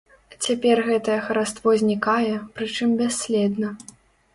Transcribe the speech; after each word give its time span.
Цяпер 0.45 0.81
гэтае 0.87 1.19
хараство 1.27 1.77
знікае, 1.85 2.35
прычым 2.59 3.01
бясследна. 3.05 3.69